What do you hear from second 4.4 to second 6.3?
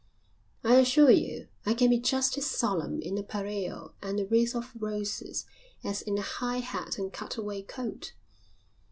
of roses, as in a